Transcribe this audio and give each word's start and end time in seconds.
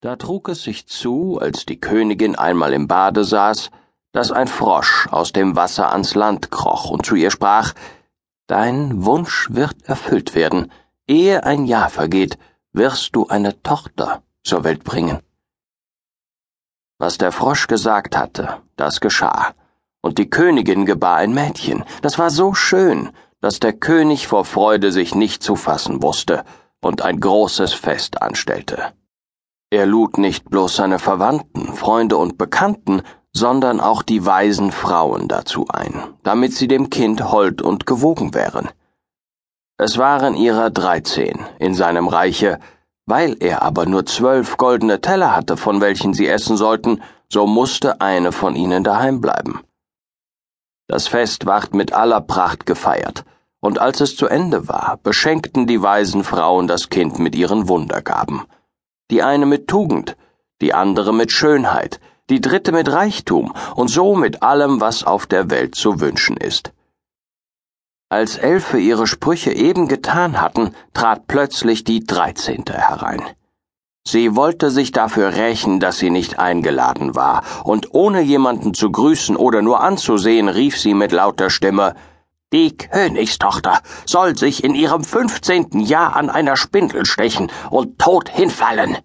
Da 0.00 0.14
trug 0.14 0.48
es 0.48 0.62
sich 0.62 0.86
zu, 0.86 1.40
als 1.40 1.66
die 1.66 1.80
Königin 1.80 2.36
einmal 2.36 2.72
im 2.72 2.86
Bade 2.86 3.24
saß, 3.24 3.70
dass 4.12 4.30
ein 4.30 4.46
Frosch 4.46 5.08
aus 5.10 5.32
dem 5.32 5.56
Wasser 5.56 5.90
ans 5.90 6.14
Land 6.14 6.52
kroch 6.52 6.90
und 6.90 7.04
zu 7.04 7.16
ihr 7.16 7.32
sprach 7.32 7.74
Dein 8.46 9.04
Wunsch 9.04 9.48
wird 9.50 9.82
erfüllt 9.82 10.36
werden, 10.36 10.70
ehe 11.08 11.42
ein 11.42 11.66
Jahr 11.66 11.90
vergeht, 11.90 12.38
wirst 12.72 13.16
du 13.16 13.26
eine 13.26 13.60
Tochter 13.62 14.22
zur 14.44 14.62
Welt 14.62 14.84
bringen. 14.84 15.18
Was 16.98 17.18
der 17.18 17.32
Frosch 17.32 17.66
gesagt 17.66 18.16
hatte, 18.16 18.62
das 18.76 19.00
geschah, 19.00 19.52
und 20.00 20.18
die 20.18 20.30
Königin 20.30 20.86
gebar 20.86 21.16
ein 21.16 21.34
Mädchen, 21.34 21.84
das 22.02 22.20
war 22.20 22.30
so 22.30 22.54
schön, 22.54 23.10
dass 23.40 23.58
der 23.58 23.72
König 23.72 24.28
vor 24.28 24.44
Freude 24.44 24.92
sich 24.92 25.16
nicht 25.16 25.42
zu 25.42 25.56
fassen 25.56 26.02
wusste 26.04 26.44
und 26.80 27.02
ein 27.02 27.18
großes 27.18 27.74
Fest 27.74 28.22
anstellte. 28.22 28.92
Er 29.70 29.84
lud 29.84 30.16
nicht 30.16 30.48
bloß 30.48 30.76
seine 30.76 30.98
Verwandten, 30.98 31.74
Freunde 31.74 32.16
und 32.16 32.38
Bekannten, 32.38 33.02
sondern 33.34 33.80
auch 33.80 34.02
die 34.02 34.24
weisen 34.24 34.72
Frauen 34.72 35.28
dazu 35.28 35.66
ein, 35.68 36.02
damit 36.22 36.54
sie 36.54 36.68
dem 36.68 36.88
Kind 36.88 37.30
hold 37.30 37.60
und 37.60 37.84
gewogen 37.84 38.32
wären. 38.32 38.70
Es 39.76 39.98
waren 39.98 40.34
ihrer 40.34 40.70
dreizehn 40.70 41.44
in 41.58 41.74
seinem 41.74 42.08
Reiche, 42.08 42.58
weil 43.04 43.36
er 43.40 43.60
aber 43.60 43.84
nur 43.84 44.06
zwölf 44.06 44.56
goldene 44.56 45.02
Teller 45.02 45.36
hatte, 45.36 45.58
von 45.58 45.82
welchen 45.82 46.14
sie 46.14 46.26
essen 46.26 46.56
sollten, 46.56 47.02
so 47.28 47.46
musste 47.46 48.00
eine 48.00 48.32
von 48.32 48.56
ihnen 48.56 48.84
daheim 48.84 49.20
bleiben. 49.20 49.60
Das 50.86 51.08
Fest 51.08 51.44
ward 51.44 51.74
mit 51.74 51.92
aller 51.92 52.22
Pracht 52.22 52.64
gefeiert, 52.64 53.26
und 53.60 53.78
als 53.78 54.00
es 54.00 54.16
zu 54.16 54.28
Ende 54.28 54.66
war, 54.66 54.98
beschenkten 55.02 55.66
die 55.66 55.82
weisen 55.82 56.24
Frauen 56.24 56.66
das 56.66 56.88
Kind 56.88 57.18
mit 57.18 57.36
ihren 57.36 57.68
Wundergaben 57.68 58.46
die 59.10 59.22
eine 59.22 59.46
mit 59.46 59.68
Tugend, 59.68 60.16
die 60.60 60.74
andere 60.74 61.14
mit 61.14 61.32
Schönheit, 61.32 62.00
die 62.30 62.40
dritte 62.40 62.72
mit 62.72 62.90
Reichtum 62.90 63.54
und 63.74 63.88
so 63.88 64.14
mit 64.14 64.42
allem, 64.42 64.80
was 64.80 65.04
auf 65.04 65.26
der 65.26 65.50
Welt 65.50 65.74
zu 65.74 66.00
wünschen 66.00 66.36
ist. 66.36 66.72
Als 68.10 68.38
Elfe 68.38 68.78
ihre 68.78 69.06
Sprüche 69.06 69.52
eben 69.52 69.86
getan 69.86 70.40
hatten, 70.40 70.74
trat 70.94 71.26
plötzlich 71.26 71.84
die 71.84 72.04
Dreizehnte 72.04 72.72
herein. 72.72 73.22
Sie 74.06 74.34
wollte 74.34 74.70
sich 74.70 74.92
dafür 74.92 75.34
rächen, 75.34 75.80
dass 75.80 75.98
sie 75.98 76.08
nicht 76.08 76.38
eingeladen 76.38 77.14
war, 77.14 77.42
und 77.64 77.92
ohne 77.92 78.22
jemanden 78.22 78.72
zu 78.72 78.90
grüßen 78.90 79.36
oder 79.36 79.60
nur 79.60 79.80
anzusehen, 79.80 80.48
rief 80.48 80.78
sie 80.78 80.94
mit 80.94 81.12
lauter 81.12 81.50
Stimme 81.50 81.94
die 82.52 82.76
Königstochter 82.76 83.82
soll 84.06 84.36
sich 84.36 84.64
in 84.64 84.74
ihrem 84.74 85.04
fünfzehnten 85.04 85.80
Jahr 85.80 86.16
an 86.16 86.30
einer 86.30 86.56
Spindel 86.56 87.04
stechen 87.04 87.50
und 87.70 87.98
tot 87.98 88.28
hinfallen. 88.28 88.96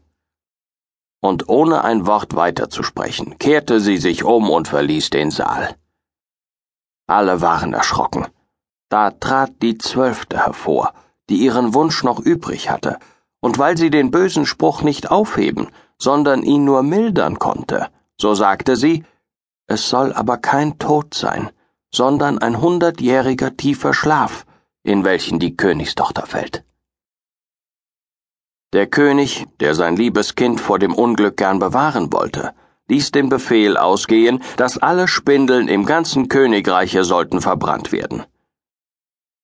Und 1.21 1.49
ohne 1.49 1.83
ein 1.83 2.05
Wort 2.05 2.35
weiterzusprechen, 2.35 3.37
kehrte 3.39 3.79
sie 3.79 3.97
sich 3.97 4.23
um 4.23 4.49
und 4.49 4.67
verließ 4.67 5.09
den 5.09 5.31
Saal. 5.31 5.75
Alle 7.07 7.41
waren 7.41 7.73
erschrocken. 7.73 8.27
Da 8.89 9.11
trat 9.11 9.61
die 9.61 9.77
Zwölfte 9.77 10.37
hervor, 10.37 10.93
die 11.29 11.37
ihren 11.37 11.73
Wunsch 11.73 12.03
noch 12.03 12.19
übrig 12.19 12.69
hatte, 12.69 12.99
und 13.41 13.57
weil 13.57 13.77
sie 13.77 13.89
den 13.89 14.11
bösen 14.11 14.45
Spruch 14.45 14.83
nicht 14.83 15.11
aufheben, 15.11 15.69
sondern 15.97 16.43
ihn 16.43 16.63
nur 16.63 16.83
mildern 16.83 17.39
konnte, 17.39 17.89
so 18.19 18.35
sagte 18.35 18.75
sie, 18.75 19.03
es 19.67 19.89
soll 19.89 20.13
aber 20.13 20.37
kein 20.37 20.77
Tod 20.77 21.13
sein, 21.13 21.49
sondern 21.93 22.39
ein 22.39 22.59
hundertjähriger 22.59 23.55
tiefer 23.55 23.93
Schlaf, 23.93 24.45
in 24.83 25.05
welchen 25.05 25.39
die 25.39 25.55
Königstochter 25.55 26.25
fällt. 26.25 26.63
Der 28.73 28.87
König, 28.87 29.45
der 29.59 29.75
sein 29.75 29.95
liebes 29.95 30.33
Kind 30.33 30.59
vor 30.59 30.79
dem 30.79 30.95
Unglück 30.95 31.37
gern 31.37 31.59
bewahren 31.59 32.11
wollte, 32.11 32.53
ließ 32.89 33.11
den 33.11 33.29
Befehl 33.29 33.77
ausgehen, 33.77 34.41
dass 34.57 34.79
alle 34.79 35.07
Spindeln 35.07 35.67
im 35.67 35.85
ganzen 35.85 36.27
Königreiche 36.27 37.03
sollten 37.03 37.39
verbrannt 37.39 37.91
werden. 37.91 38.23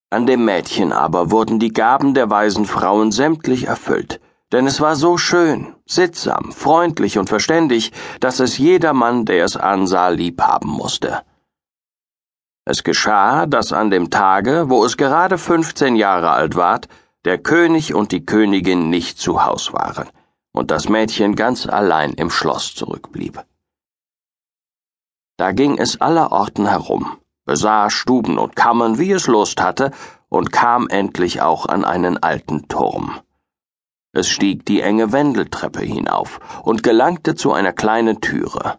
An 0.10 0.26
dem 0.26 0.44
Mädchen 0.44 0.92
aber 0.92 1.30
wurden 1.30 1.60
die 1.60 1.72
Gaben 1.72 2.16
der 2.16 2.32
weisen 2.32 2.66
Frauen 2.66 3.12
sämtlich 3.12 3.68
erfüllt, 3.68 4.20
denn 4.52 4.66
es 4.66 4.82
war 4.82 4.96
so 4.96 5.18
schön, 5.18 5.76
sittsam, 5.86 6.52
freundlich 6.52 7.20
und 7.20 7.30
verständig, 7.30 7.92
dass 8.20 8.40
es 8.40 8.58
jedermann, 8.58 9.26
der 9.26 9.46
es 9.46 9.56
ansah, 9.56 10.10
lieb 10.10 10.42
haben 10.42 10.70
musste. 10.70 11.22
Es 12.72 12.84
geschah, 12.84 13.48
dass 13.48 13.74
an 13.74 13.90
dem 13.90 14.12
Tage, 14.12 14.70
wo 14.70 14.86
es 14.86 14.96
gerade 14.96 15.40
fünfzehn 15.40 15.96
Jahre 15.96 16.30
alt 16.30 16.56
ward, 16.56 16.88
der 17.26 17.40
König 17.40 17.96
und 17.96 18.12
die 18.12 18.28
Königin 18.28 18.92
nicht 18.92 19.18
zu 19.18 19.44
Haus 19.44 19.74
waren 19.74 20.08
und 20.52 20.70
das 20.70 20.88
Mädchen 20.88 21.34
ganz 21.34 21.66
allein 21.66 22.14
im 22.14 22.30
Schloss 22.30 22.76
zurückblieb. 22.76 23.44
Da 25.38 25.52
ging 25.52 25.80
es 25.80 26.00
allerorten 26.00 26.68
herum, 26.68 27.18
besah 27.44 27.90
Stuben 27.90 28.38
und 28.38 28.56
Kammern, 28.56 29.00
wie 29.00 29.14
es 29.14 29.26
Lust 29.26 29.60
hatte, 29.64 29.90
und 30.28 30.52
kam 30.52 30.88
endlich 30.90 31.42
auch 31.42 31.66
an 31.66 31.84
einen 31.84 32.22
alten 32.22 32.68
Turm. 32.68 33.20
Es 34.12 34.30
stieg 34.30 34.64
die 34.68 34.82
enge 34.82 35.12
Wendeltreppe 35.12 35.82
hinauf 35.82 36.40
und 36.62 36.84
gelangte 36.84 37.34
zu 37.34 37.52
einer 37.52 37.74
kleinen 37.74 38.22
Türe. 38.22 38.78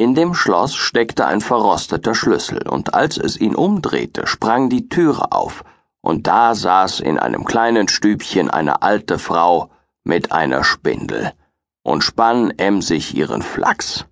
In 0.00 0.14
dem 0.14 0.32
Schloss 0.32 0.76
steckte 0.76 1.26
ein 1.26 1.42
verrosteter 1.42 2.14
Schlüssel, 2.14 2.66
und 2.66 2.94
als 2.94 3.18
es 3.18 3.38
ihn 3.38 3.54
umdrehte, 3.54 4.26
sprang 4.26 4.70
die 4.70 4.88
Türe 4.88 5.30
auf, 5.30 5.62
und 6.00 6.26
da 6.26 6.54
saß 6.54 7.00
in 7.00 7.18
einem 7.18 7.44
kleinen 7.44 7.86
Stübchen 7.86 8.48
eine 8.48 8.80
alte 8.80 9.18
Frau 9.18 9.70
mit 10.02 10.32
einer 10.32 10.64
Spindel 10.64 11.34
und 11.82 12.02
spann 12.02 12.50
emsig 12.52 13.14
ihren 13.14 13.42
Flachs. 13.42 14.06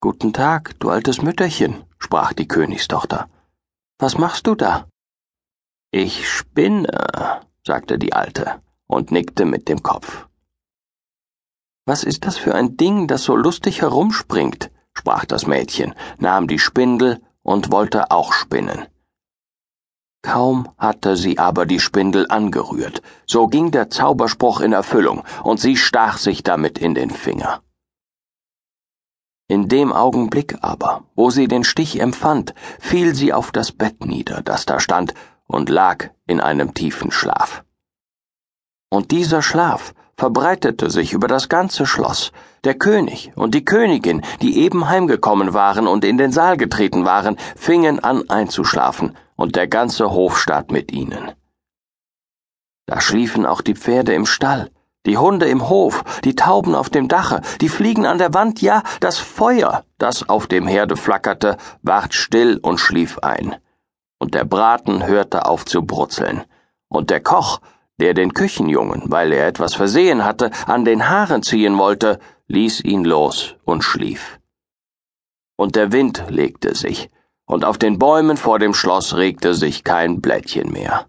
Guten 0.00 0.32
Tag, 0.32 0.74
du 0.80 0.90
altes 0.90 1.22
Mütterchen, 1.22 1.84
sprach 2.00 2.32
die 2.32 2.48
Königstochter. 2.48 3.28
Was 4.00 4.18
machst 4.18 4.48
du 4.48 4.56
da? 4.56 4.88
Ich 5.92 6.28
spinne, 6.28 7.40
sagte 7.64 8.00
die 8.00 8.14
Alte 8.14 8.60
und 8.88 9.12
nickte 9.12 9.44
mit 9.44 9.68
dem 9.68 9.80
Kopf. 9.84 10.27
Was 11.88 12.04
ist 12.04 12.26
das 12.26 12.36
für 12.36 12.54
ein 12.54 12.76
Ding, 12.76 13.06
das 13.06 13.24
so 13.24 13.34
lustig 13.34 13.80
herumspringt? 13.80 14.70
sprach 14.92 15.24
das 15.24 15.46
Mädchen, 15.46 15.94
nahm 16.18 16.46
die 16.46 16.58
Spindel 16.58 17.22
und 17.42 17.72
wollte 17.72 18.10
auch 18.10 18.34
spinnen. 18.34 18.84
Kaum 20.20 20.68
hatte 20.76 21.16
sie 21.16 21.38
aber 21.38 21.64
die 21.64 21.80
Spindel 21.80 22.26
angerührt, 22.28 23.00
so 23.24 23.46
ging 23.46 23.70
der 23.70 23.88
Zauberspruch 23.88 24.60
in 24.60 24.74
Erfüllung, 24.74 25.24
und 25.44 25.60
sie 25.60 25.78
stach 25.78 26.18
sich 26.18 26.42
damit 26.42 26.78
in 26.78 26.94
den 26.94 27.08
Finger. 27.08 27.62
In 29.48 29.70
dem 29.70 29.90
Augenblick 29.90 30.58
aber, 30.60 31.04
wo 31.14 31.30
sie 31.30 31.48
den 31.48 31.64
Stich 31.64 32.00
empfand, 32.02 32.52
fiel 32.78 33.14
sie 33.14 33.32
auf 33.32 33.50
das 33.50 33.72
Bett 33.72 34.04
nieder, 34.04 34.42
das 34.42 34.66
da 34.66 34.78
stand, 34.78 35.14
und 35.46 35.70
lag 35.70 36.10
in 36.26 36.42
einem 36.42 36.74
tiefen 36.74 37.10
Schlaf. 37.10 37.64
Und 38.90 39.10
dieser 39.10 39.40
Schlaf 39.40 39.94
verbreitete 40.18 40.90
sich 40.90 41.12
über 41.12 41.28
das 41.28 41.48
ganze 41.48 41.86
Schloss. 41.86 42.32
Der 42.64 42.74
König 42.74 43.32
und 43.36 43.54
die 43.54 43.64
Königin, 43.64 44.22
die 44.42 44.58
eben 44.58 44.88
heimgekommen 44.88 45.54
waren 45.54 45.86
und 45.86 46.04
in 46.04 46.18
den 46.18 46.32
Saal 46.32 46.56
getreten 46.56 47.04
waren, 47.04 47.38
fingen 47.56 48.00
an 48.00 48.28
einzuschlafen, 48.28 49.16
und 49.36 49.54
der 49.54 49.68
ganze 49.68 50.10
Hofstaat 50.10 50.72
mit 50.72 50.90
ihnen. 50.90 51.30
Da 52.86 53.00
schliefen 53.00 53.46
auch 53.46 53.60
die 53.60 53.76
Pferde 53.76 54.12
im 54.12 54.26
Stall, 54.26 54.70
die 55.06 55.16
Hunde 55.16 55.46
im 55.46 55.68
Hof, 55.68 56.02
die 56.24 56.34
Tauben 56.34 56.74
auf 56.74 56.90
dem 56.90 57.06
Dache, 57.06 57.40
die 57.60 57.68
Fliegen 57.68 58.04
an 58.04 58.18
der 58.18 58.34
Wand, 58.34 58.60
ja, 58.60 58.82
das 58.98 59.18
Feuer, 59.18 59.84
das 59.98 60.28
auf 60.28 60.48
dem 60.48 60.66
Herde 60.66 60.96
flackerte, 60.96 61.56
ward 61.82 62.14
still 62.14 62.58
und 62.60 62.78
schlief 62.78 63.20
ein. 63.20 63.54
Und 64.18 64.34
der 64.34 64.44
Braten 64.44 65.06
hörte 65.06 65.46
auf 65.46 65.64
zu 65.64 65.82
brutzeln. 65.82 66.42
Und 66.88 67.10
der 67.10 67.20
Koch, 67.20 67.60
der 67.98 68.14
den 68.14 68.32
Küchenjungen, 68.34 69.02
weil 69.06 69.32
er 69.32 69.46
etwas 69.46 69.74
versehen 69.74 70.24
hatte, 70.24 70.50
an 70.66 70.84
den 70.84 71.08
Haaren 71.08 71.42
ziehen 71.42 71.76
wollte, 71.78 72.18
ließ 72.46 72.80
ihn 72.84 73.04
los 73.04 73.56
und 73.64 73.82
schlief. 73.82 74.38
Und 75.56 75.76
der 75.76 75.92
Wind 75.92 76.24
legte 76.28 76.74
sich, 76.74 77.10
und 77.44 77.64
auf 77.64 77.78
den 77.78 77.98
Bäumen 77.98 78.36
vor 78.36 78.58
dem 78.58 78.74
Schloss 78.74 79.16
regte 79.16 79.54
sich 79.54 79.82
kein 79.82 80.20
Blättchen 80.20 80.70
mehr. 80.70 81.06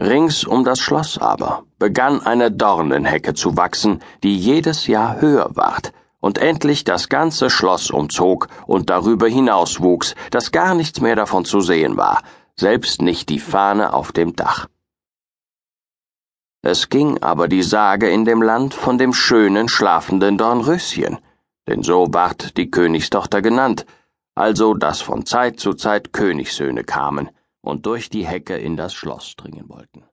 Rings 0.00 0.44
um 0.44 0.64
das 0.64 0.80
Schloss 0.80 1.18
aber 1.18 1.64
begann 1.78 2.20
eine 2.26 2.50
Dornenhecke 2.50 3.34
zu 3.34 3.56
wachsen, 3.56 4.00
die 4.22 4.36
jedes 4.36 4.86
Jahr 4.86 5.20
höher 5.20 5.54
ward 5.54 5.92
und 6.18 6.38
endlich 6.38 6.84
das 6.84 7.08
ganze 7.08 7.50
Schloss 7.50 7.90
umzog 7.90 8.48
und 8.66 8.90
darüber 8.90 9.28
hinaus 9.28 9.80
wuchs, 9.80 10.14
dass 10.30 10.52
gar 10.52 10.74
nichts 10.74 11.00
mehr 11.00 11.16
davon 11.16 11.44
zu 11.44 11.60
sehen 11.60 11.96
war, 11.96 12.22
selbst 12.62 13.02
nicht 13.02 13.28
die 13.28 13.40
Fahne 13.40 13.92
auf 13.92 14.12
dem 14.12 14.36
Dach. 14.36 14.68
Es 16.64 16.88
ging 16.88 17.20
aber 17.20 17.48
die 17.48 17.64
Sage 17.64 18.08
in 18.08 18.24
dem 18.24 18.40
Land 18.40 18.72
von 18.72 18.98
dem 18.98 19.12
schönen 19.12 19.68
schlafenden 19.68 20.38
Dornröschen, 20.38 21.18
denn 21.66 21.82
so 21.82 22.06
ward 22.14 22.56
die 22.56 22.70
Königstochter 22.70 23.42
genannt, 23.42 23.84
also 24.36 24.74
dass 24.74 25.00
von 25.00 25.26
Zeit 25.26 25.58
zu 25.58 25.74
Zeit 25.74 26.12
Königssöhne 26.12 26.84
kamen 26.84 27.30
und 27.62 27.84
durch 27.86 28.10
die 28.10 28.26
Hecke 28.26 28.56
in 28.56 28.76
das 28.76 28.94
Schloss 28.94 29.34
dringen 29.34 29.68
wollten. 29.68 30.04